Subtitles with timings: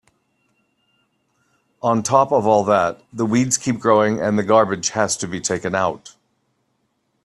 [1.83, 5.39] On top of all that, the weeds keep growing and the garbage has to be
[5.39, 6.15] taken out.